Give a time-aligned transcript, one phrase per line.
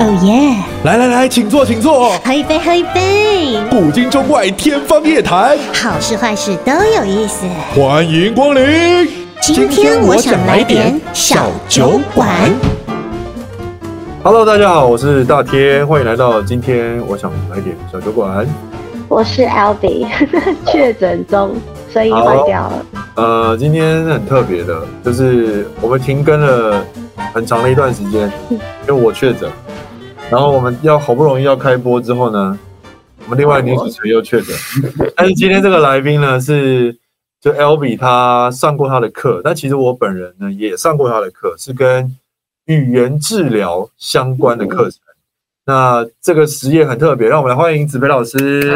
[0.00, 0.56] 哦耶！
[0.82, 2.10] 来来来，请坐，请坐。
[2.24, 3.56] 喝一杯，喝一杯。
[3.70, 7.46] 古今中外，天方夜谭，好事坏事都有意思。
[7.74, 9.08] 欢迎光临。
[9.40, 12.28] 今天我想来点小酒馆。
[14.24, 18.44] Hello，大家好，我是大天，欢迎来到今天我想来点小酒馆。
[19.08, 20.08] 我是 Albee，
[20.66, 21.54] 确诊中，
[21.92, 22.86] 声音坏掉了。
[23.14, 24.74] 呃，今天很特别的，
[25.04, 26.84] 就是我们停更了
[27.32, 29.48] 很长的一段时间，因为我确诊。
[30.30, 32.58] 然后我们要好不容易要开播之后呢，
[33.24, 34.56] 我们另外女主持人又确诊。
[35.14, 36.96] 但是今天这个来宾呢是
[37.40, 42.16] 就 Albee，他上过他的课，但其实我本人呢也上过他的课，是跟
[42.64, 44.98] 语言治疗相关的课程。
[45.66, 48.74] 那这个实验很特别，让我们来欢迎子培老师。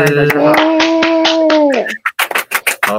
[2.87, 2.98] 好，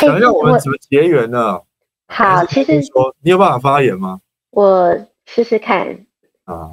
[0.00, 1.60] 讲一下我们怎么结缘呢？
[2.06, 4.20] 好，其实说你有办法发言吗？
[4.50, 6.07] 我试试看。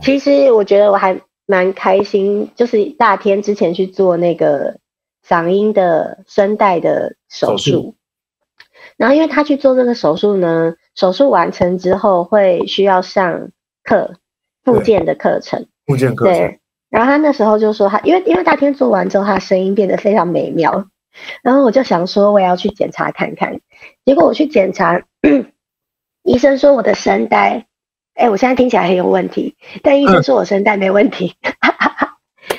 [0.01, 4.77] 其实我觉得我还蛮开心，就是大天之前去做那个
[5.27, 7.95] 嗓音的声带的手术，
[8.97, 13.49] 然后因为他去做这个手术呢，手术完成之后会需要上
[13.83, 14.15] 课，
[14.63, 16.33] 复健的课程，复健课程。
[16.35, 20.87] 对，然后他那时候就说他，因为因为大天做完之后，他声音变得非常美妙，
[21.43, 23.59] 然后我就想说我也要去检查看看，
[24.05, 25.03] 结果我去检查，
[26.23, 27.67] 医生说我的声带。
[28.15, 31.35] 哎、欸，我现在听起来很有问题，但医生说我声带没问题。
[31.41, 31.53] 嗯、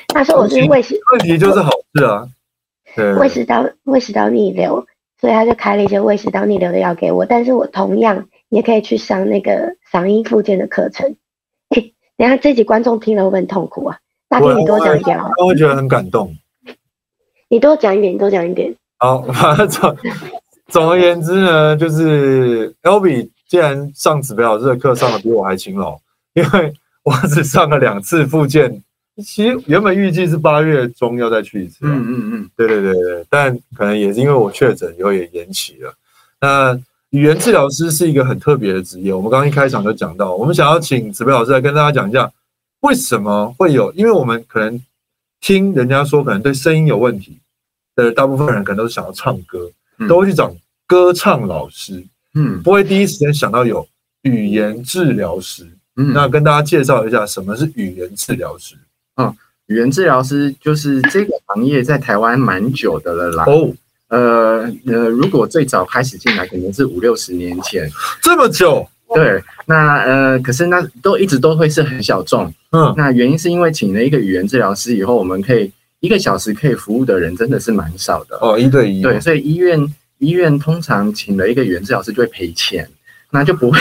[0.15, 2.29] 他说我是胃食问题就是好事啊，
[2.95, 4.87] 对，胃食道胃食道逆流，
[5.19, 7.25] 所以他就开了一些胃食道逆流的药给我。
[7.25, 11.17] 但是我同样也可以去上那个嗓音复健的课程。
[11.75, 13.99] 欸、等下这集观众听了会不会很痛苦啊？
[14.29, 15.31] 大哥，你多讲一点啊。
[15.39, 16.37] 他会觉得很感动。
[17.49, 18.75] 你多讲一点，你多讲一点。
[18.99, 19.25] 好，
[19.71, 19.97] 总
[20.69, 23.31] 总而言之呢，就是 Albee。
[23.49, 25.99] 既然上子培老师的课上的比我还勤劳，
[26.35, 28.83] 因为我只上了两次复健，
[29.25, 31.79] 其实原本预计是八月中要再去一次。
[31.83, 35.95] 嗯嗯嗯，对对对对，但可能也是因为我确诊以后也延期了。
[36.41, 36.79] 那
[37.11, 42.31] 语言治疗师是一个很特别的职业，我们刚刚一开场就讲到，我们想要请子培老师来跟大家讲一下，
[42.81, 43.93] 为什么会有？
[43.93, 44.83] 因为我们可能
[45.41, 47.39] 听人家说，可能对声音有问题
[47.95, 49.71] 的大部分人，可能都是想要唱歌，
[50.09, 50.55] 都会去找
[50.87, 52.05] 歌唱老师。
[52.37, 53.87] 嗯，不会第一时间想到有
[54.23, 55.67] 语言治疗师。
[55.97, 58.77] 嗯，那跟大家介绍一下什么是语言治疗师。
[59.17, 59.35] 嗯，
[59.69, 63.45] 语言治疗师就是这个行业在台湾蛮久的了啦。
[63.47, 63.73] 哦，
[64.09, 67.91] 呃呃，如果最早开始进来，可能是五六十年前。
[68.21, 68.87] 这么久？
[69.15, 69.43] 对。
[69.65, 72.53] 那呃，可是那都一直都会是很小众。
[72.73, 78.37] 嗯，那原因是因为请了一个语言治疗师以后，我们可以一个小时可以服务的人真的是蛮少的。
[78.43, 79.01] 哦，一对一。
[79.01, 79.81] 对，所以医院。
[80.19, 82.88] 医院通常请了一个语言治疗师就会赔钱，
[83.31, 83.78] 那就不会，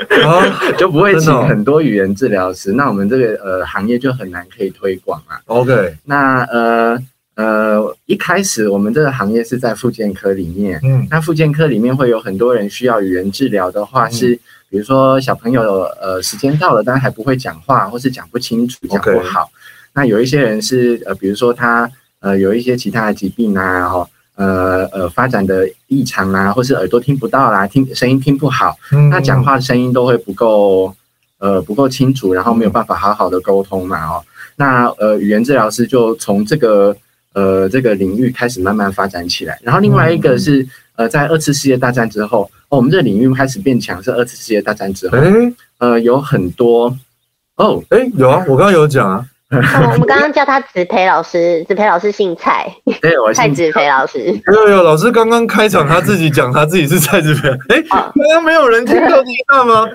[0.78, 2.72] 就不会请很多语言治疗师。
[2.72, 5.38] 那我们这个呃行业就很难可以推广啊。
[5.46, 6.98] OK，那呃
[7.34, 14.34] 呃一开始我们这个行业是在复健科里面，嗯，那复健科里面会有很多人需要语言治疗的话，是
[14.70, 19.50] 比如说小朋友呃时间到了，但还不会讲话，或是讲不清楚、讲不好。
[19.92, 21.90] 那有一些人是呃比如说他
[22.20, 24.08] 呃有一些其他的疾病啊，然后。
[24.38, 30.94] 呃呃，发展的异常啊，或是耳朵听不到啦，听声音听不好，嗯、那讲话的声音都会不够，
[31.38, 36.96] 呃，不够清楚，然后没有办法好好的沟通嘛，哦，那呃，语言治疗师就从这个
[37.32, 40.68] 呃这个领域开始慢慢发展起来，然后另外一个是、嗯、
[40.98, 45.52] 呃，在二次世界大战之后，哦，我们这个领域开始变强，是二次世界大战之后，诶？
[45.78, 46.96] 呃，有很多，
[47.56, 49.26] 哦，诶有啊，我刚刚有讲啊。
[49.92, 52.70] 我们刚刚叫他子培老师，子培老师姓蔡，
[53.00, 54.18] 对，我 蔡子培老师。
[54.46, 59.86] 有有，老师刚刚开场他自己讲他自己是蔡子培，哎，刚刚没有人听到这一段吗？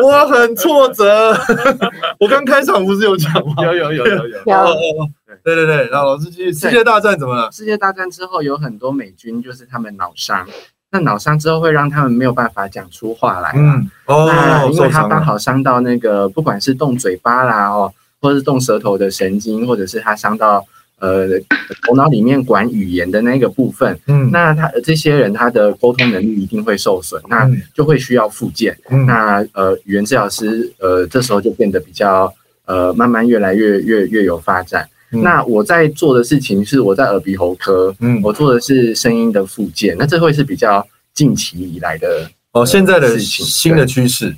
[0.00, 1.36] 我很挫折。
[2.20, 3.64] 我刚开场不是有讲吗？
[3.64, 4.38] 有有有有有。
[4.46, 4.76] 有。
[5.42, 6.52] 对对对，然后老师继续。
[6.52, 7.50] 世界大战怎么了？
[7.50, 10.46] 世界大战之后有很多美军，就是他们脑伤，
[10.92, 13.52] 那脑伤之后会让他们没有办法讲出话来。
[13.56, 17.92] 嗯哦，因为他刚好伤到那个，不管是动嘴巴啦哦。
[18.24, 20.66] 或是动舌头的神经，或者是他伤到
[20.98, 21.28] 呃
[21.86, 28.74] 头脑里面管语言的那个部分，嗯，那他这些人他的沟通能力一定会受损，嗯、那就会需要复健。
[28.88, 32.32] 嗯、那呃语言治疗师呃这时候就变得比较
[32.64, 34.88] 呃慢慢越来越越越有发展。
[35.12, 40.82] 嗯、那我在做的事情是我在耳鼻喉科，嗯，我做的是声音的复健，那这会是比较
[41.12, 44.34] 近期以来的哦现在的事情新的趋势。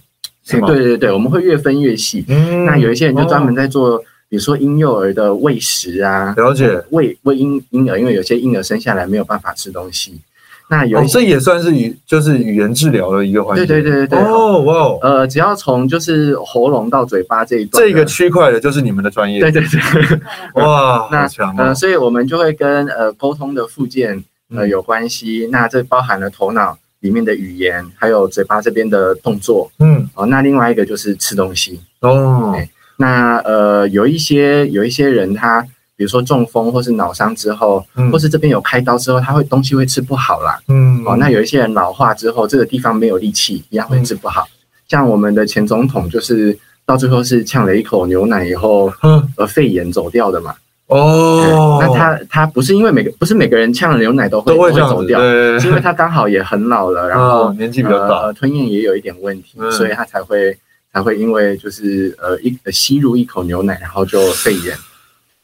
[0.46, 2.25] 对对对，我们会越分越细。
[2.28, 3.98] 嗯，那有一些人就专门在做，
[4.28, 6.82] 比如说婴幼儿的喂食啊，了解。
[6.90, 10.20] 喂喂婴婴儿，因为有些婴儿生下来没有办法吃东西，
[10.69, 13.66] 那有、哦，这也算是语，就是语言治疗的一个环节。
[13.66, 14.19] 对对对对对。
[14.19, 19.40] 哦哇，呃，只要从就是喉咙到嘴巴这一段，这个区块的就是你们的专业。
[19.40, 20.20] 对对对。
[20.54, 21.54] 哇， 那好强哦。
[21.58, 24.22] 呃，所以我们就会跟呃沟通的附件
[24.54, 25.46] 呃有关系。
[25.46, 29.70] 嗯、那这包含了头脑里面的语言，还有嘴巴这边的动作。
[29.78, 30.08] 嗯。
[30.14, 31.81] 哦，那另外一个就是吃东西。
[32.00, 32.52] 哦。
[32.54, 32.69] 对。
[32.98, 35.66] 那呃，有一些有一些人他。
[35.98, 40.60] 比如说中风或是脑伤之后，嗯、或是这边有开刀之后，他会东西会吃不好啦。
[40.69, 44.42] 嗯，哦，那有一些人老化之后，这个地方没有力气，一样会吃不好。
[44.42, 44.52] 嗯、
[44.87, 50.54] 像我们的前总统，就是到最后是呛了一口牛奶以后，嗯，而肺炎走掉的嘛。
[50.88, 55.18] 哦，那他他不是因为每个不是每个人呛了牛奶都会都会走掉，
[55.58, 60.56] 是因为他刚好也很老了， 然后、嗯、年纪比较大、呃，吞咽也有一点问题，嗯、所以他才会
[60.92, 64.76] 才会因为就是呃一吸入一口牛奶，然后就肺炎。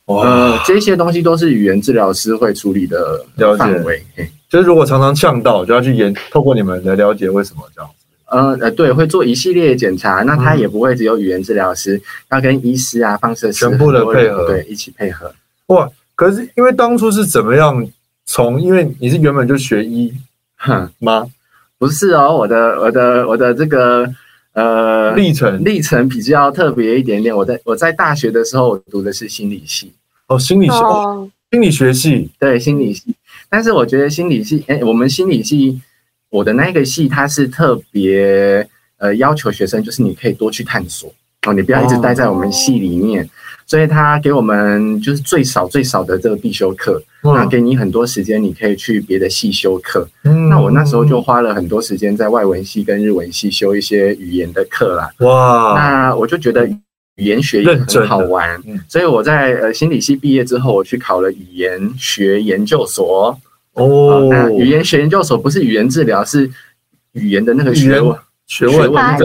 [0.07, 3.25] 哇呃，这些东西都是语言治疗师会处理的
[3.57, 4.05] 范围。
[4.49, 8.02] 就是如果常常呛到，就要去研，透过你们来了解为什么这样子。
[8.33, 10.23] 呃呃，对，会做一系列检查。
[10.23, 12.01] 那他也不会只有语言治疗师，
[12.31, 15.33] 要跟医师啊、放射师全部的配合，对，一起配合。
[15.67, 17.87] 哇，可是因为当初是怎么样
[18.25, 18.61] 从？
[18.61, 20.13] 因为你是原本就学医，
[20.57, 21.27] 哼吗？
[21.79, 24.09] 不是哦，我的我的我的这个
[24.53, 27.37] 呃历程历程比较特别一点点。
[27.37, 29.93] 我在我在大学的时候，我读的是心理系。
[30.29, 33.15] 哦，心理系，哦、心理学系，对，心理系。
[33.51, 35.83] 但是我觉得心理系，哎，我们心理系，
[36.33, 41.13] 我的那个系，它是特别呃要求学生，就是你可以多去探索
[41.47, 43.23] 哦，你不要一直待在我们系里面。
[43.23, 43.29] 哦、
[43.67, 50.09] 所以他给我们就是最少最少的这个必修课，嗯、那给你很多时间，你可以去别的系修课。
[50.25, 55.11] 嗯，那我那时候就花了很多时间在外文系跟日文系修一些语言的课啦。
[55.27, 56.67] 哇，那我就觉得。
[57.17, 63.39] 语言学也很好玩，嗯、所以我在呃心理系毕业之后，我去考了语言学研究所。
[63.75, 66.51] 哦，那语言学研究所不是语言治疗，是
[67.13, 68.17] 语言的那个学问
[68.47, 68.93] 学问。
[68.93, 69.25] 的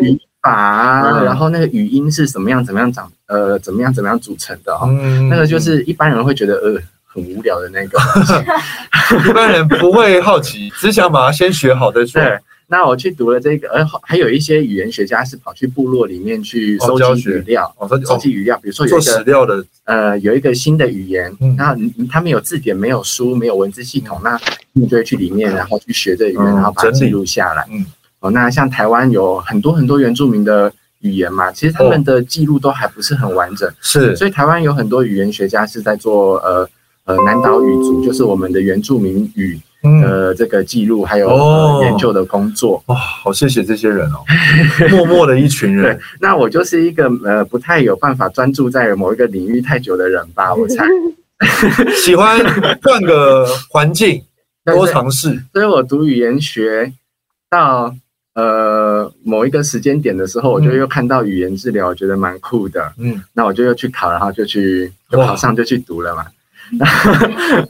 [0.00, 7.98] 语法啊，然后那个语音是怎么样怎么样长呃怎么样怎么样组成的哦，嗯、那个就是一般人会觉得呃很无聊的那个，
[9.28, 12.22] 一般人不会好奇，只想把它先学好再说。
[12.70, 17.74] 那我去读了这个，呃，还有一些语言学家是跑去部落里面去收集语料，
[18.06, 21.76] 收集语料，比如说有一个史料的，呃，有一个新的语言，那
[22.08, 24.40] 他们有字典，没有书，没有文字系统，那
[24.72, 27.66] 你就会去里面，然后去学这语言，然后把它记录下来。
[27.72, 27.84] 嗯，
[28.20, 36.68] 哦，那像台湾有很多很多原住民的语言嘛，其实他们的记录都还不是很完整，是，所以台湾有很多语言学家是在做，呃
[37.06, 39.58] 呃，南岛语族，就是我们的原住民语。
[39.82, 44.24] 呃，这个记录还有研究的工作，哇，好谢谢这些人哦，
[44.90, 45.96] 默默的一群人。
[45.96, 50.84] 对， 那我就是一个呃不太有办法专注在某一个领域太久的人吧， 我猜。
[51.96, 52.38] 喜欢
[52.82, 54.22] 换个环境，
[54.66, 55.42] 多尝试。
[55.54, 56.92] 所以我读语言学
[57.48, 57.94] 到
[58.34, 62.92] 呃某一个时间点的时候，我就又看到语言治疗，我觉得蛮酷的。
[62.98, 66.26] 嗯，那我就又去考，然后就去就考上就去读了嘛。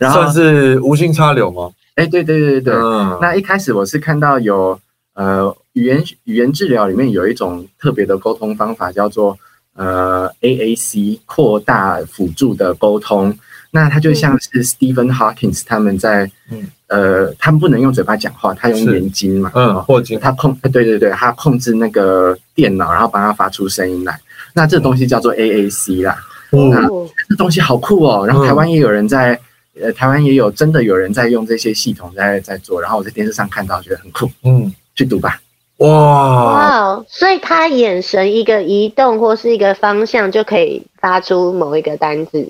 [0.00, 1.70] 然后算是无心插柳吗？
[2.00, 4.80] 哎，对对对对对，嗯、那一开始我是看到有
[5.12, 9.38] 呃语言语言治疗里面有一种特别的沟通方法，叫做
[9.74, 13.36] 呃 AAC 扩大辅助的沟通。
[13.70, 24.18] 那它就像是 Stephen Hawking 他们在，嗯、呃，他们不能用嘴巴讲话，他用眼睛嘛，嗯，或者他控，对对对，他控制那个电脑，然后帮他发出声音来。
[24.54, 26.16] 那这东西叫做 AAC 啦，
[26.52, 26.88] 嗯、那
[27.28, 28.26] 这东西好酷哦。
[28.26, 29.38] 然后台湾也有人在。
[29.78, 35.40] 呃，台湾也有真的有人在用这些系统在在做，然后我在电视上看到，觉得很酷，嗯，去读吧。
[35.76, 42.48] 哇哇，所以他眼神一个移动或是一个方向就可以发出某一个单字。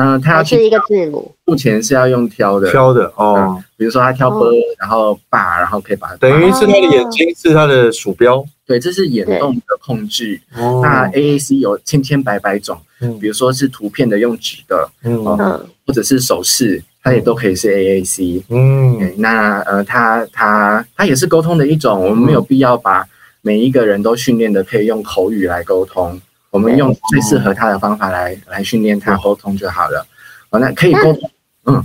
[0.00, 3.64] 嗯、呃，他要是一个字母，目前是要用挑的，挑的哦、嗯。
[3.76, 10.40] 比如说他挑 b，、哦、然后把，然后可以把它等于是他的眼睛是他的鼠标，对，这是眼动的控制。
[10.54, 15.24] 对那 AAC 有千千百百种，嗯，比如说是图片的用纸的，嗯。
[15.38, 18.44] 嗯或者是手势，它也都可以是 AAC。
[18.48, 22.00] 嗯，那呃，它它它也是沟通的一种。
[22.00, 23.04] 我们没有必要把
[23.42, 30.06] 每一个人都训练的可以用口语来沟通，我们用最适合他的方法来来训练他沟通就好了。
[30.50, 31.30] 好，那可以沟通。
[31.66, 31.84] 嗯，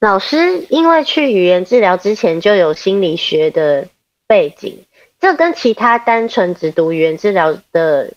[0.00, 3.86] 老师因为去语言治疗之前就有心理学的
[4.26, 4.78] 背景，
[5.20, 8.12] 这跟其他单纯只读语言治疗的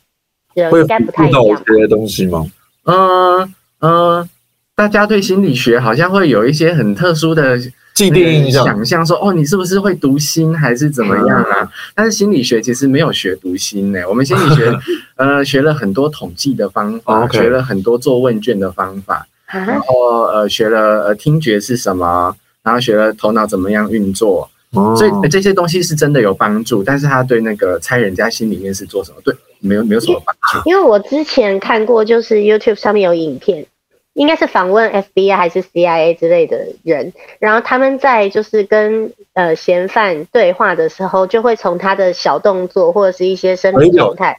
[0.54, 1.64] 人应该不太一样。
[1.66, 2.46] 这些东西吗？
[2.84, 4.30] 嗯嗯。
[4.76, 7.58] 大家对心理学好像会有一些很特殊的
[7.96, 11.68] 既定印象，想象说哦，你是不是会读心还是怎么样啊？
[11.96, 14.00] 但是心理学其实没有学读心呢。
[14.08, 14.72] 我们心理学
[15.18, 26.84] 呃学了很多统计的方法，学了很多做问卷的方法，然后呃学了呃听觉是什么，然后学了头脑怎么样运作，哦、所以这些东西是真的有帮助。
[26.84, 30.70] 但是他对那个猜人家心里面是做什么，对，没有没有什么帮助。
[30.70, 33.66] 因为我之前看过，就是 YouTube 上面有影片，
[34.14, 44.38] 应该是访问 FBI 还是 CIA 之类的人，然后他们在就是跟呃嫌犯对话的时候，就会从他的小动作或者是一些身体状态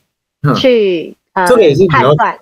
[0.57, 2.39] 去、嗯、呃判断。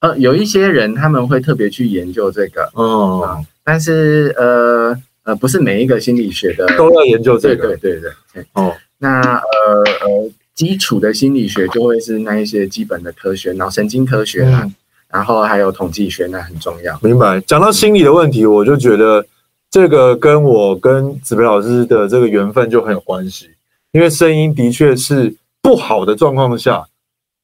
[0.00, 14.74] 呃，有一些人他们会特别去研究这个，哦、嗯，但是呃呃，不是每一个心理学的都要研究这个，对对对对，哦，那呃呃，基础的心理学就会是那一些基本的科学，脑神经科学啦，嗯、
[15.08, 16.96] 然后还有统计学，那很重要。
[17.02, 17.40] 明白。
[17.40, 19.26] 讲到心理的问题，我就觉得
[19.68, 23.50] 这个跟我跟子培老师的这个缘分就很有关系，
[23.90, 26.86] 因为声音的确是不好的状况下。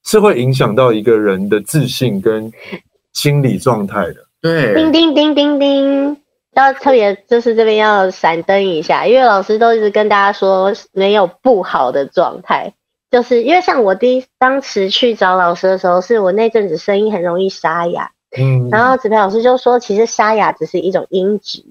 [0.05, 2.51] 是会影响到一个人的自信跟
[3.11, 4.15] 心理状态的。
[4.41, 6.17] 对，叮叮叮叮叮，
[6.53, 12.71] 要特别就是这边要闪灯一下，因为老师都一直跟大家说没有不好的状态，
[13.09, 21.63] 就是因为像我第一当时去找老师的时候，是我那阵子声音很容易沙哑，嗯，然后子培老师就说，其实沙哑只是一种音质，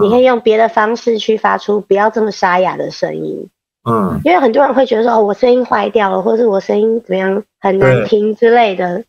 [0.00, 3.50] 你可以用别的方式去发出不要这么沙哑的声音。
[3.84, 9.02] 嗯，因为很多人会觉得说，哦，我声音坏掉了，或者是我声音怎么样很难听之类的。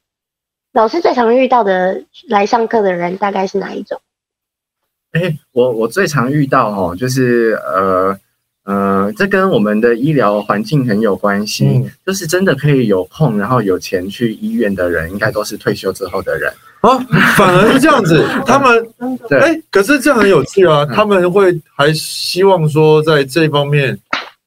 [0.72, 4.00] 老师最常遇到的来上课的人大概是哪一种？
[5.12, 8.18] 哎、欸，我我最常遇到哦，就是呃
[8.64, 11.66] 呃，这跟我们的医疗环境很有关系。
[11.66, 16.98] 嗯、就是真的可以有空，然后有钱去医院的人，应该都是退休之后的人哦。
[17.36, 18.90] 反而是这样子， 他们
[19.28, 20.86] 对、欸，可是这样很有趣啊。
[20.86, 24.00] 他们会还希望说，在这方面。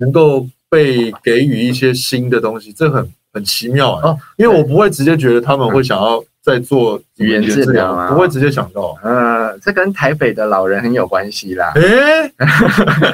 [0.02, 4.10] 能够被给予一些新的东西，这很很奇妙啊！
[4.10, 8.98] 哦，因为我不会直接觉得他们会想要在做语言治疗啊，不会直接想到。
[9.02, 11.72] 呃，这跟台北的老人很有关系啦。
[11.76, 12.28] 诶，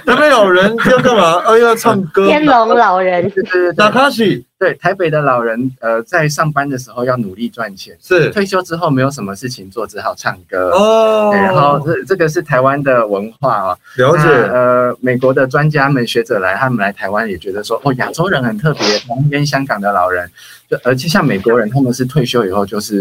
[0.06, 1.42] 台北老人要干嘛？
[1.46, 2.26] 哦，要唱歌。
[2.26, 4.44] 天龙老人，对对对，那卡西。
[4.58, 11.30] 对，台北的老人，呃，在上班的时候要努力赚钱，是退休之后没有什么事情做，只好唱歌哦。
[11.32, 14.24] 然后这这个是台湾的文化啊，了解。
[14.24, 20.28] 呃，美国的专家们学者来，他们来台湾也觉得说，哦，亚洲人很特别，台湾跟香港的老人，
[20.68, 23.00] 就而且像美国人，他们是退休以后就是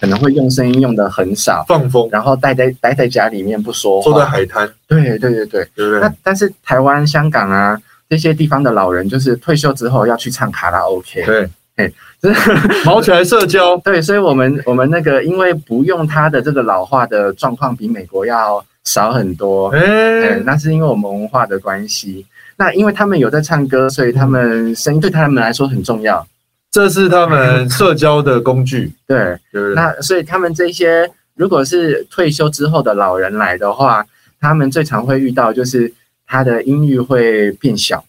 [0.00, 4.68] 可能会用声音用的很少，放风，然后待在待在家里面不说话，坐在海滩。
[4.88, 6.00] 对对对对，对不对？
[6.00, 7.78] 那但是台湾、香港啊
[8.08, 11.48] 这些地方的老人，就是退休之后要去唱卡拉 OK，对。
[11.76, 11.90] 哎，
[12.20, 12.52] 就是
[12.84, 22.26] 毛起来社交， 对，所以我们我们那个因为不用他的这个老化的状况比美国要少很多，哎，那是因为我们文化的关系。
[22.56, 26.26] 那因为他们有在唱歌，所以他们声音对他们来说很重要，
[26.70, 28.92] 这是他们社交的工具。
[29.06, 29.38] 对，
[29.74, 34.04] 那所以他们这些如果是退休之后的老人来的话，
[34.40, 35.92] 他们最常会遇到就是
[36.26, 38.04] 他的音域会变小，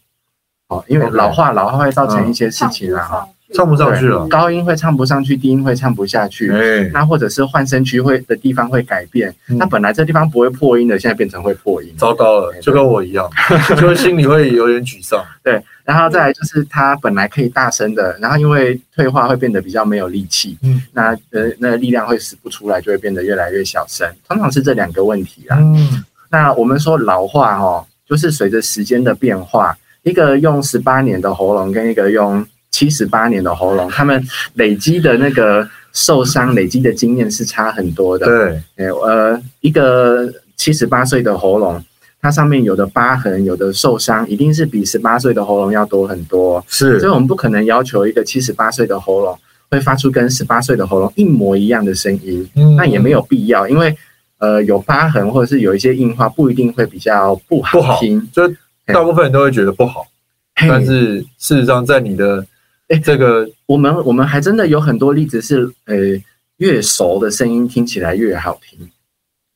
[0.68, 3.28] 哦，因为老化老化会造成一些事情啊，哈。
[3.54, 6.50] 唱不上去了，高音会唱不上去，低音会唱不下去。
[6.50, 9.36] 欸、那或者是换声区会的地方会改变。
[9.46, 11.94] 那、嗯、本来这地方不会破音的，现在变成会破音。
[11.98, 13.30] 糟糕了，就跟我一样，
[13.78, 15.22] 就心里会有点沮丧。
[15.44, 15.62] 对，
[15.92, 20.58] 然后再来就是他本来可以大声的，然后因为退化会变得比较没有力气。
[20.62, 24.10] 嗯，那呃那力量会使不出来，就会变得越来越小声。
[24.30, 25.58] 通常是这两个问题啦。
[25.60, 32.46] 嗯，那我们说老化哦，就是随着时间的变化，一个用十八年的喉咙跟一个用。
[32.72, 38.26] 七十八年的喉咙，他们累积的那个受伤、累积的经验是差很多的。
[38.26, 41.84] 对，呃，一个七十八岁的喉咙，
[42.22, 46.64] 它上面有的疤痕、有的受伤，一定是比十八岁的喉咙要多很多。
[46.68, 49.38] 是，所以我们不可能要求一个七十八岁的喉咙
[49.72, 52.48] 会发出跟十八岁的喉咙一模一样的声音。
[52.56, 53.98] 嗯，那也没有必要，因为
[54.38, 58.30] 呃，有疤痕或者是有一些硬化，不一定会比较不好听。
[58.32, 58.48] 就
[58.86, 60.06] 大部分人都会觉得不好，
[60.56, 62.46] 但是事实上，在你的
[62.90, 65.96] 哎，这个我们我们还真的有很多例子是，呃，
[66.58, 68.90] 越熟的声音听起来越好听。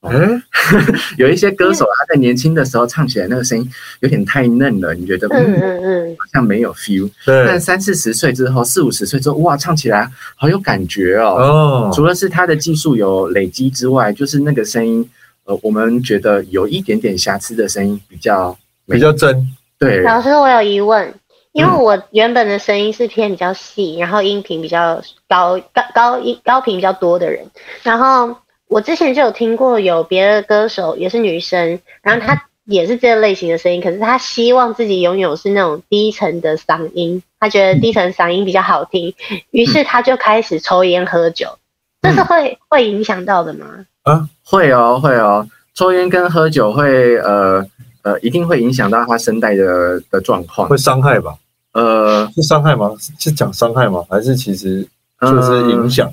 [0.07, 0.41] 哎，
[1.17, 3.69] 有一些歌手他在年轻的时候唱起来那个声音
[4.01, 5.27] 有点太嫩了，你觉得？
[5.29, 7.09] 嗯嗯嗯，好像没有 feel。
[7.25, 7.45] 对。
[7.45, 11.35] 但三四十岁之后，四五十岁之后，哇，唱起来好有感觉哦。
[11.35, 11.91] 哦。
[11.93, 15.09] 除了是他的技术有累积之外，就是那个声音，
[15.45, 18.57] 呃，我们觉得有一点点瑕疵的声音比较
[18.87, 19.47] 比较真。
[19.77, 20.01] 对。
[20.01, 21.13] 老师，我有疑问。
[21.53, 27.49] 因为我原本的声音是偏比较细，然后音频比较高高高音高频比较多的人，
[27.81, 28.35] 然后
[28.67, 39.13] 我之前就有听过有别的歌手也是女生，然后她也是这类型的声音，可是她希望自己拥有是那种低沉的嗓音，她觉得低沉嗓音比较好听，
[39.51, 41.57] 于是她就开始抽烟喝酒，
[42.01, 43.85] 这是会会影响到的吗？
[44.03, 45.47] 啊，会哦，会哦。
[45.75, 47.63] 抽烟跟喝酒会呃
[48.01, 51.35] 呃一定会影响到她声带的的状况，会伤害吧？
[51.73, 52.91] 呃，是伤害吗？
[53.19, 54.03] 是讲伤害吗？
[54.09, 54.87] 还是其实
[55.21, 56.11] 就是影响？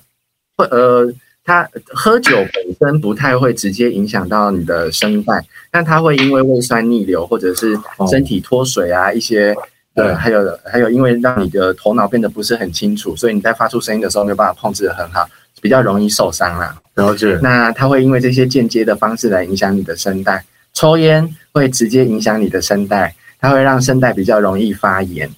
[0.56, 0.78] 会呃。
[0.78, 1.12] 呃
[1.44, 7.76] 它喝酒本身不太会直接影响到你的声带，但它会因为胃酸逆流或者是
[8.10, 9.54] 身体脱水啊，一些
[9.94, 15.28] 呃，还有还有因为让你的头脑变得不是很清楚，所以你在发出声音的时候没有办法控制的很好，
[15.60, 16.74] 比较容易受伤啦。
[16.94, 17.38] 了解。
[17.42, 25.28] 那它会因为这些间接的方式来影响你的声带，抽烟会直接影响你的声带，它会让声带比较容易发炎。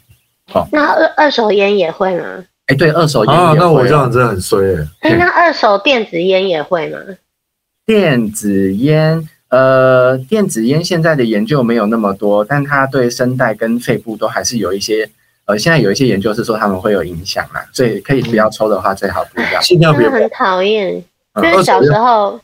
[0.52, 2.44] 哦，那二二手烟也会吗？
[2.66, 4.88] 哎，对，二手烟啊，那我这样真的很衰哎。
[5.00, 6.98] 哎，那二手电子烟也会吗？
[7.84, 15.10] 电子烟，呃，电子烟现在的研究没有那么多，但它对声带跟肺部都还是有一些，
[15.44, 19.60] 呃，现在有一些研究是说他们会有影响啦，所以可以不要抽的话最好不要。
[19.60, 21.04] 真的很讨厌，
[21.34, 22.40] 就是小时候，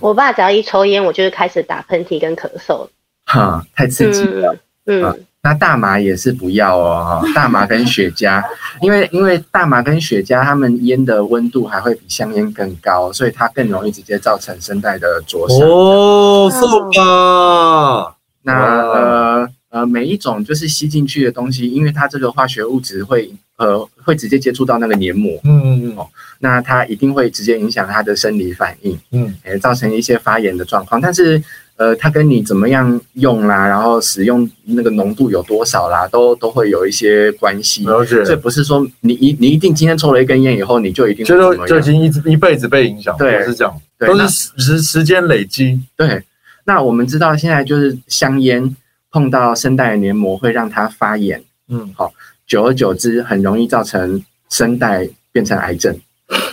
[0.00, 2.86] 我爸只要一抽烟，我就是开始打喷嚏跟咳嗽。
[3.24, 4.54] 哈，太刺激了，
[4.84, 5.24] 嗯。
[5.44, 8.42] 那大麻也是不要哦，大麻跟雪茄，
[8.80, 15.58] 因为因为大麻跟雪茄，他们烟的温度还会比香烟更高，所以它更容易直接造成声带的灼伤。
[15.60, 16.62] 哦，是
[16.98, 18.16] 吧？
[18.40, 26.08] 那呃呃，每一种就是吸进去的东西，因为它这个化学物质会呃会直接接触到那个黏膜，嗯嗯嗯，哦，
[26.38, 31.42] 那它一定会直接影响它的生理反应，嗯，也，造成一些发炎的状况，但是。
[31.76, 37.84] 呃，它跟你怎么样用啦，然后使用那个浓度有多少啦，都都会有一些关系。
[37.84, 38.22] 了解。
[38.24, 43.16] 这不是说你一你一定今天抽了一根烟以后，你就一定就就已经一一辈子被影响。
[43.18, 43.74] 对，是这样。
[43.98, 45.80] 对，都是时时间累积。
[45.96, 46.22] 对。
[46.64, 48.76] 那我们知道现在就是香烟
[49.10, 51.42] 碰到声带黏膜会让它发炎。
[51.68, 51.92] 嗯。
[51.96, 52.12] 好，
[52.46, 55.98] 久而久之很容易造成声带变成癌症。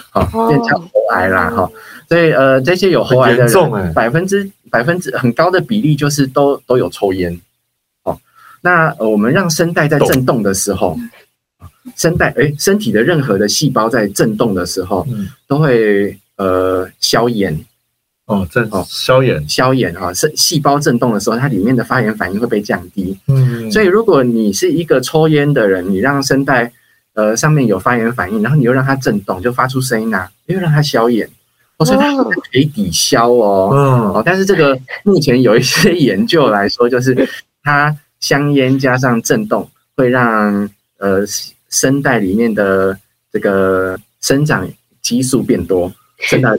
[0.10, 1.52] 好，变成喉癌啦。
[1.52, 1.70] 哈。
[2.10, 7.40] 所以呃，这些有喉癌的人，百分之百分之很高的比例就是都都有抽烟。
[8.04, 8.18] 哦，
[8.62, 10.98] 那、呃、我们让声带在震动的时候，
[11.96, 17.64] 声带哎，身体的任何的细胞在震动的时候，嗯、都会呃消炎。
[18.26, 23.18] 哦，震哦消炎消炎啊，是细胞震动的时候，它里面的发炎反应会被降低。
[23.28, 26.72] 嗯，所以如果你是一个抽烟的人，你让声带
[27.14, 31.30] 呃上面有发炎反应，然后你又让它震动，就发出声音啊，又让它消炎。
[31.86, 33.70] 所以它可以抵消哦，
[34.16, 37.28] 嗯，但是这个目前有一些 研究来说，就是
[37.64, 41.24] 它香烟加上震动，会让呃
[41.70, 42.98] 声带里面的
[43.32, 44.68] 这个生长
[45.02, 45.92] 激素变多。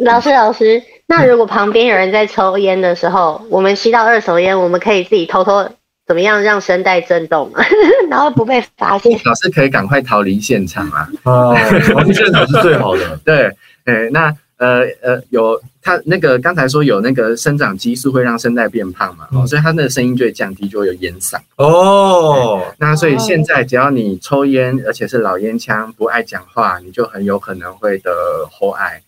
[0.01, 5.65] 老师，老师，那如果旁边有人在抽烟的时候，我们吸到二手烟，我们可以自己偷偷
[6.05, 7.53] 怎么样让声带震动，
[8.11, 9.13] 然后不被发现？
[9.25, 11.09] 老师可以赶快逃离现场啊！
[11.23, 11.57] 哦，
[11.93, 13.17] 逃离现场是最好的。
[13.25, 13.47] 对，
[13.85, 14.35] 哎，那。
[14.63, 21.37] 呃呃，有他那个刚才说有那个生长激素会让声带变胖嘛，哦，所以他那个声音就会降低，就会有烟嗓。
[21.57, 28.13] 哦，那所以现在只要你抽烟，而且是老烟枪，不爱讲话，你就很有可能会得
[28.53, 29.03] 喉癌。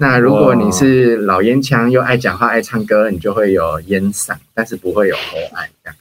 [0.00, 5.96] 那如果你是老烟枪又爱讲话爱唱歌，你就会有烟嗓，但是不会有喉癌这样。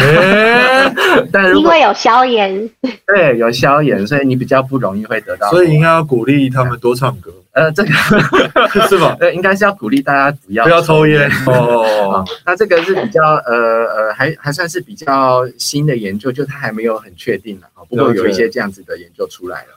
[0.00, 0.94] 欸、
[1.32, 2.70] 但因为有消炎，
[3.06, 5.48] 对，有消炎，所以你比较不容易会得到。
[5.50, 7.32] 所以应该要鼓励他们多唱歌。
[7.54, 7.90] 呃，这个
[8.88, 9.16] 是吧？
[9.20, 12.24] 呃，应该是要鼓励大家不要不要抽烟 哦。
[12.44, 17.86] 那这个是比较呃呃，还还算是比较新的研究，就它还没有很确定了啊。
[17.88, 19.68] 不过有一些这样子的研究出来了。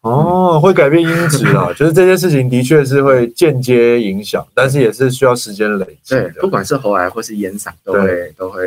[0.00, 6.22] 哦，会改变音质啊，就是这件事情的确是会间接影响，但是也是需要时间累积的。
[6.30, 8.62] 对，不管是喉癌或是烟嗓，都会都会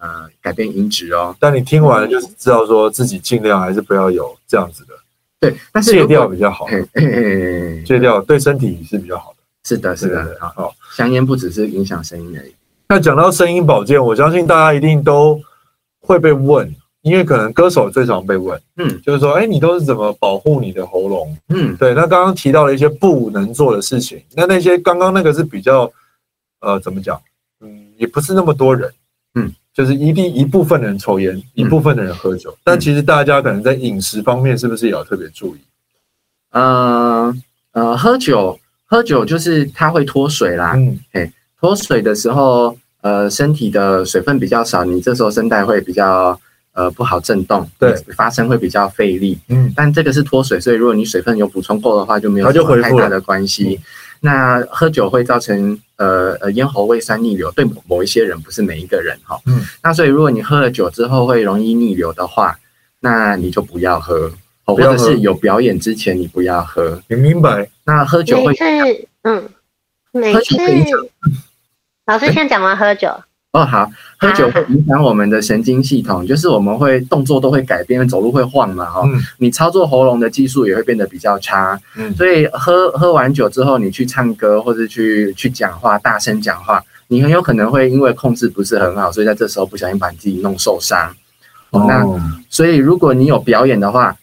[0.00, 1.36] 呃改变音质哦。
[1.38, 4.94] 但你听完就是知道说自己尽量还是不要有这样子的。
[5.40, 6.66] 对，但是戒掉比较好。
[7.84, 9.38] 戒掉对身体是比较好的。
[9.64, 10.36] 是的，是的。
[10.40, 12.54] 好，香烟不只是影响声音而已。
[12.88, 15.40] 那讲到声音保健，我相信大家一定都
[16.00, 16.72] 会被问。
[17.02, 21.34] 因为可能歌手最常被问，嗯，就是说，哎，你都是怎么保护你的喉咙？
[21.48, 21.94] 嗯，对。
[21.94, 25.90] 那刚刚提到了一些不能做的事情，那那些刚刚那个是比较，
[26.60, 27.18] 呃，怎么讲？
[27.62, 28.92] 嗯，也不是那么多人，嗯，
[29.74, 35.60] 就是一定一部分的人抽烟，一部分的人喝酒，但其实大家可能在饮食方面是不是也要特别注意？
[36.50, 37.34] 呃
[37.72, 46.38] 呃，喝酒喝酒就是它会脱水啦，嗯，哎，脱水的时候，呃，身体的水分比较少，你这时候声带会比较。
[46.72, 49.36] 呃，不好震动，对，发声会比较费力。
[49.48, 53.78] 嗯，但这个是脱水，所以如果你水分有补充够的话，就没有太大的关系。
[54.20, 59.40] 那喝酒会造成呃呃咽喉胃酸逆流，对某一些人，不是每一个人哈。
[59.46, 62.58] 嗯，那所以如果你喝了酒之后会容易逆流的话，
[63.00, 64.30] 那你就不要喝，
[64.64, 67.02] 或者是有表演之前你不要喝。
[67.08, 67.70] 你明白？
[67.84, 68.54] 那喝酒会，
[69.22, 69.48] 嗯，
[70.12, 70.56] 每次。
[72.06, 73.08] 老师先讲完喝酒。
[73.52, 91.12] 哦，好，喝酒会影响我们的神经系统， 就是我们会动作都会改变，走路会晃嘛，哈、嗯，你操作喉咙的技术也会变得比较差，嗯，所以喝喝完酒之后，你去唱歌或者去去讲话，大声讲话，你很有可能会因为控制不是很好，所以在这时候不小心把你自己弄受伤。
[91.70, 92.04] 哦，那
[92.48, 94.16] 所以如果你有表演的话，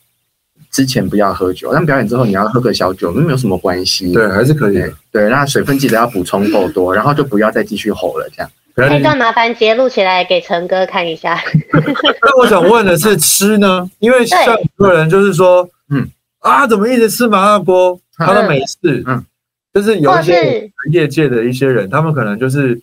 [0.71, 8.49] 之前不要喝酒，但表演之后你要喝个小酒，那没有什么关系，对，还是可以，对，那水分记得要补充够多， 然后就不要再继续吼了，这样。
[8.77, 11.41] 这段麻烦截录起来给陈哥看一下。
[12.21, 13.89] 那我想问的是吃呢？
[13.97, 16.07] 因为像很多人就是说，嗯
[16.39, 17.99] 啊，怎么一直吃麻辣锅？
[18.15, 19.25] 他都没事，嗯，
[19.73, 22.79] 就是有一些业界的一些人，他们可能就是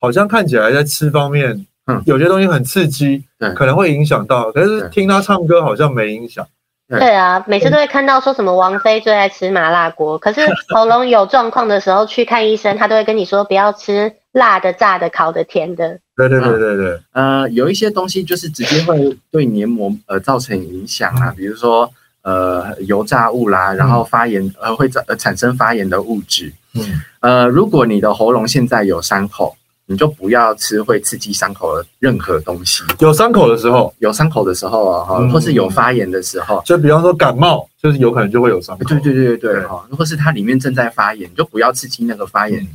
[0.00, 6.44] 好像看起来在吃方面，嗯，有些东西很刺激，可能会影响到，可是听他唱歌好像没影响。
[6.88, 14.12] 对啊，每次都会看到说什么王菲最爱吃麻辣锅，可是喉咙有状况的时候去看医生，他都会跟你说不要吃。
[14.36, 17.00] 辣的、炸的、烤的、甜的，对对对对对。
[17.12, 26.52] 呃，有一些东西就是直接会对黏膜呃造成影响啊，比如说呃油炸物啦，然后发炎呃会造呃产生发炎的物质。
[26.74, 27.00] 嗯。
[27.20, 32.84] 呃，如果你的喉咙现在有伤口，你就不要吃会刺激伤口的任何东西。
[32.98, 38.84] 有伤口的时候，有伤口的时候啊，哈，或是有发炎的时候，就比方说感冒，就是有可能就会有伤口。
[38.84, 42.66] 对对对对对哈，如果是它里面正在发炎，就不要刺激那个发炎。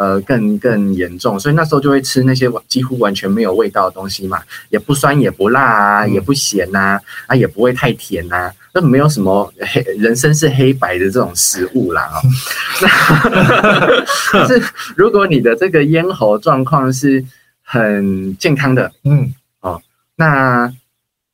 [0.00, 12.16] 呃，更更严重，所以那时候就会吃那些几乎完全没有味道的东西嘛，也不酸也不辣啊，嗯、也不咸呐、啊，啊也不会太甜呐、啊，那没有什么黑人生是黑白的这种食物啦哦。
[14.32, 14.62] 那 是
[14.96, 17.22] 如果你的这个咽喉状况是
[17.62, 19.82] 很健康的，嗯，哦，
[20.16, 20.72] 那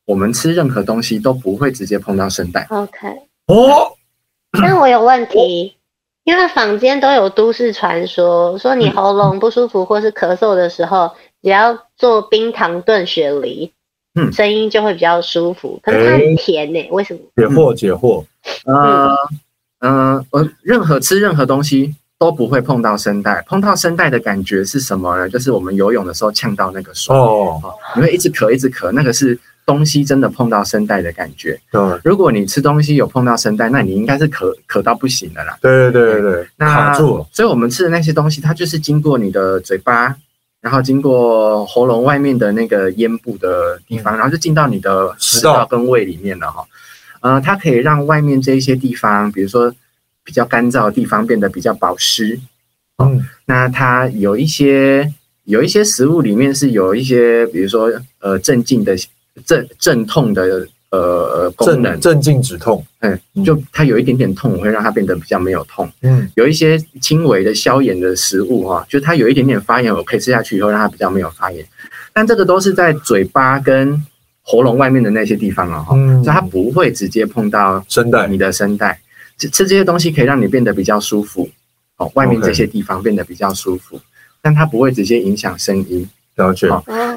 [0.03, 2.67] 我们吃任何东西都不会直接碰到声带。
[2.69, 3.07] OK，
[3.45, 3.95] 哦，
[4.51, 5.76] 那我有问题。
[6.27, 11.09] 因为坊间都有都市传说，说你喉咙不舒服或是咳嗽的时候，
[11.41, 13.71] 只要做冰糖炖雪梨，
[14.13, 15.79] 嗯，声音就会比较舒服。
[15.81, 17.21] 可是它很甜呢、欸，为什么？
[17.37, 18.25] 解惑解惑。
[18.65, 19.15] 呃，
[19.79, 25.29] 呃，呃，任何吃任何东西都不会碰到声带，碰到声带的感觉是什么呢？
[25.29, 27.57] 就是我们游泳的时候呛到那个水哦，
[27.95, 29.39] 你会一直咳一直咳，那个是。
[29.67, 31.59] 东西真的碰到声带的感觉。
[31.69, 35.57] 对，如果你吃东西有碰到声带，那你应该是渴渴到不行的啦。
[35.61, 37.27] 对对对对对，那卡住了。
[37.33, 40.15] 所以我们吃的那些东西，它就是经过你的嘴巴，
[40.61, 46.65] 然后经过喉咙外面的那个咽部的地方，然后就进到你的食道跟胃里面了哈。
[47.19, 49.75] 呃，它可以让外面这一些地方，比如说
[50.23, 52.39] 比较干燥的地方变得比较保湿。
[53.03, 55.11] 嗯，那它有一些
[55.43, 58.95] 有一些食物里面是有一些，比如说呃镇静的。
[59.45, 65.89] 镇镇痛的呃功能，镇静止痛，嗯，就它有一点点痛，会让它变得比较没有痛。
[66.01, 71.65] 嗯，有一些轻微的消炎的食物哈，就它有一点点发炎，我可以吃下去以后让它比较没有发炎。
[72.13, 74.01] 但这个都是在嘴巴跟
[74.41, 78.99] 喉咙外面的那些地方了哈，所以它不会直接碰到声带，你的声带。
[79.37, 81.47] 吃吃这些东西可以让你变得比较舒服，
[81.97, 83.99] 哦，外面这些地方变得比较舒服，
[84.41, 86.09] 但它不会直接影响声音。
[86.37, 86.67] 了解。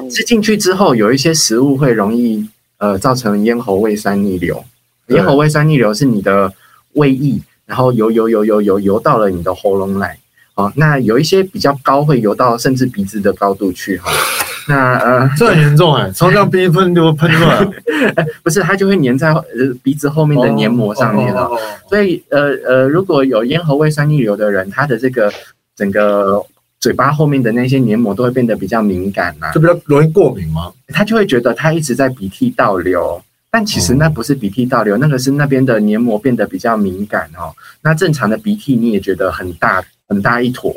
[0.09, 4.63] 吃进去之后，有一些食物会容易呃造成咽喉胃酸逆流。
[5.07, 6.51] 咽喉胃酸逆流是你的
[6.93, 10.17] 胃液，然后游游游游游游到了你的喉咙来。
[10.55, 14.11] 哦，那有一些比较高，会游到甚至鼻子的高度去哈。
[14.67, 17.65] 那呃，这很严重哎，从这样鼻喷就喷出来。
[18.43, 19.43] 不是，它就会粘在呃
[19.81, 21.49] 鼻子后面的黏膜上面了。
[21.89, 25.31] 所以呃呃，如果有咽喉胃酸逆流的人，他的这个
[25.75, 26.43] 整个。
[26.81, 30.73] 嘴巴后面的那些黏膜都会变得比较敏感呐、啊，就比较容易过敏吗？
[30.87, 37.53] 他就会觉得他一直在鼻涕倒流，但其实那不是鼻涕倒流，那个是那边的黏膜变得比较敏感哦。
[37.83, 40.75] 那正常的鼻涕你也觉得很大很大一坨，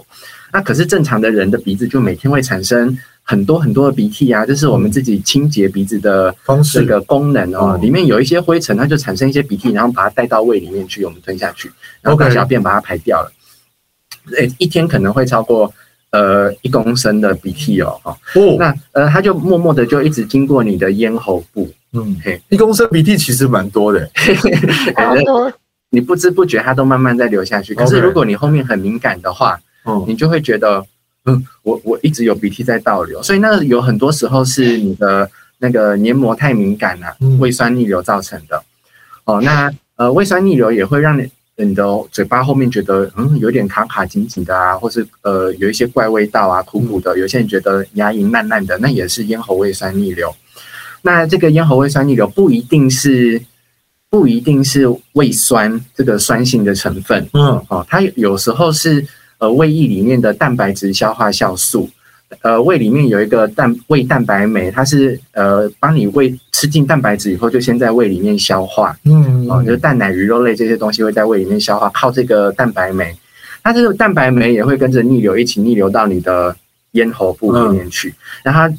[0.52, 7.78] 那可是正常的人的鼻子就每天会产生很多很多的鼻涕啊，这是我们自己清洁鼻子的方式的功能哦。
[7.80, 13.32] 里面有一些灰尘，它就产生一些鼻涕，然后把它带到胃里面去，我们吞下去，然后大小便把它排掉了。
[14.36, 15.72] 诶，一天可能会超过。
[16.14, 18.16] 呃，一公升的鼻涕哦，哦，
[18.56, 24.08] 那呃，它就默默的就一直经过你的咽喉部，嗯，嘿，一公升鼻涕其实蛮多的，
[24.96, 25.52] 蛮多，
[25.90, 27.74] 你不知不觉它都慢慢在流下去。
[27.74, 30.86] 可是如果你后面很敏感的话，嗯，你就会觉得，
[31.24, 38.62] 嗯，我我一直有鼻涕在倒流，所以那有很多时候是你的那个黏膜太敏感了，胃酸逆流造成的。
[39.24, 41.28] 哦，那呃，胃酸逆流也会让你。
[41.56, 47.16] 你的嘴巴后面觉得嗯有点卡卡紧紧的啊，或是呃有一些怪味道啊，苦苦的。
[47.18, 50.34] 有些人觉得牙龈烂烂的，那也是咽喉胃酸逆流。
[51.02, 53.40] 那这个咽喉胃酸逆流不一定是
[54.10, 59.06] 不一定是胃酸这个酸性的成分，嗯，哦，它有时候是
[59.38, 61.88] 呃胃液里面的蛋白质消化酵素
[62.42, 68.96] 呃胃里面有一个蛋胃蛋白酶，它是呃帮你胃吃进蛋白质以后，就先在胃里面消化。
[69.04, 73.12] 嗯，哦，就是蛋奶鱼肉类这些东西会在胃里面消化，靠这个蛋白酶。
[73.64, 76.54] 它这个蛋白酶也会跟着逆流一起逆流到你的
[76.92, 78.14] 咽喉部里面去，
[78.44, 78.74] 然后它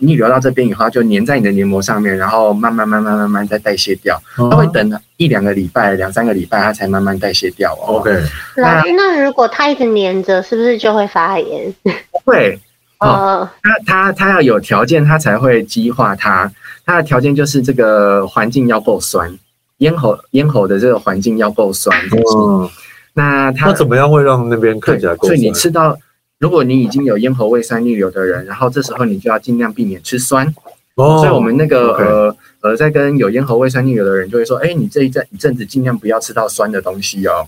[0.00, 4.18] 逆流到这边以后，它就粘在你的黏膜上面，然后慢慢慢慢慢慢再代谢掉。
[4.34, 7.74] 它会等一两个礼拜、两三个礼拜，它才慢慢代谢掉。
[7.82, 8.10] OK。
[8.56, 11.74] 老师，那如果它一直粘着，是不是就会发炎？
[12.10, 12.58] 会。
[13.00, 13.46] 哦。
[13.62, 16.50] 它它它要有条件，它才会激化它。
[16.88, 19.30] 它的条件就是这个环境要够酸，
[19.76, 21.94] 咽喉咽喉的这个环境要够酸。
[22.10, 22.66] 嗯。
[23.12, 25.28] 那它怎么样会让那边看起来够？
[25.28, 25.94] 所以你吃到，
[26.38, 30.46] 如果你已经有咽喉胃酸逆流的人，然后这时候你就要尽量避免吃酸。
[30.94, 31.18] 哦。
[31.18, 37.46] 所以我们那个呃呃，在跟有咽喉胃酸逆流的人就会说，哎，你这一阵一阵子尽量不要吃到酸的东西哦。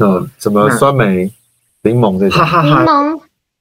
[0.00, 1.30] 嗯，什么酸梅、
[1.82, 2.36] 柠檬这些。
[2.36, 2.84] 哈哈哈。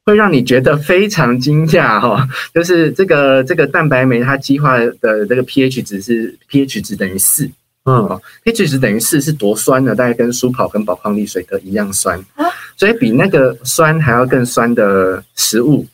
[0.10, 7.50] 会让你觉得非常惊讶哈， 就是这个这个蛋白酶它激化的这个 pH 值是 pH 值等于四。
[7.86, 9.95] 嗯，pH 值等于四是多酸呢？
[9.95, 12.19] 大概跟舒跑跟宝矿力水得一样酸，
[12.76, 15.86] 所以比那个酸还要更酸的食物，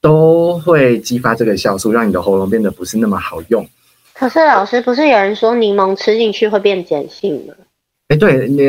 [0.00, 3.68] 都会激发这个酵素，让你的喉咙变得不是那么好用。
[4.14, 7.54] 可是老师，不是有人说柠檬吃进去会变碱性吗？
[8.08, 8.62] 哎，对你，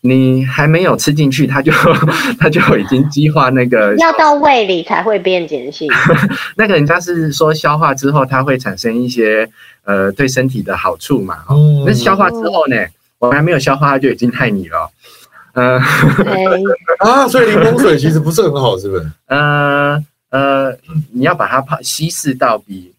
[0.00, 1.70] 你还没有吃进去，它就
[2.40, 5.88] 它就已经激化那个，要到胃里才会变碱性。
[6.56, 9.48] 那个人家是说消化之后，它会产生一些
[9.84, 11.44] 呃对身体的好处嘛。
[11.48, 12.76] 哦，那消化之后呢，
[13.20, 14.90] 我还没有消化，它就已经害你了。
[15.54, 16.58] 嗯、呃，
[17.06, 19.06] 啊，所以柠檬水其实不是很好，是不是？
[19.26, 19.96] 呃
[20.30, 20.76] 呃，
[21.12, 22.92] 你要把它泡稀释到比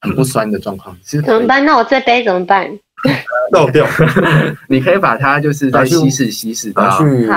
[0.00, 1.64] 很不酸的状况，怎么办？
[1.64, 2.68] 那我这杯怎么办？
[3.52, 3.86] 倒掉，
[4.68, 7.28] 你可以把它就是在稀释稀释，拿去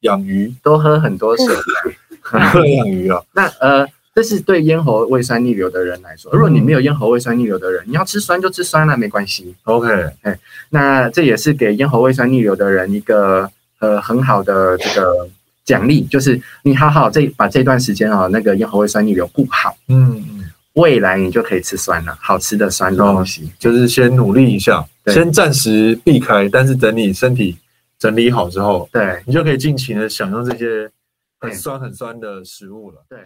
[0.00, 1.46] 养鱼，多喝很多水，
[2.20, 3.20] 喝养鱼啊。
[3.32, 6.30] 那呃，这是对咽喉胃酸逆流的人来说。
[6.32, 9.54] 如果你没有咽喉胃酸逆流的人，你要吃酸就吃酸了，没关系。
[9.64, 9.88] OK，
[10.22, 10.38] 哎，
[10.70, 15.28] 那这也是给咽喉胃酸逆流的人一个呃很好的这个
[15.64, 19.74] 奖励，就是你好好这把这段时间啊，那个咽喉胃酸逆流顾好。
[19.88, 20.43] 嗯嗯。
[20.74, 27.56] 未来你就可以吃酸了，好吃的酸东西，就是先努力一下，先暂时避开，但是等你身体
[27.96, 30.90] 整理好之后，对，你就可以尽情的享用这些
[31.38, 33.04] 很酸很酸的食物了。
[33.08, 33.18] 对。